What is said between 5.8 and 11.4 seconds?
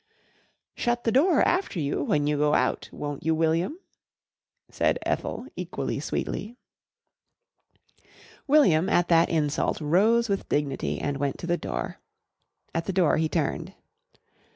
sweetly. William at that insult rose with dignity and went